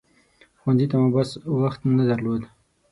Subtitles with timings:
[0.59, 1.29] ښوونځي ته مو بس
[1.61, 2.41] وخت نه درلود.